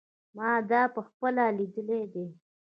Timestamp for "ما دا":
0.35-0.81